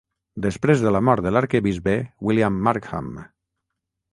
Després 0.45 0.79
de 0.85 0.93
la 0.95 1.01
mort 1.09 1.27
de 1.27 1.33
l'arquebisbe 1.35 1.95
William 2.29 2.59
Markham. 2.69 3.13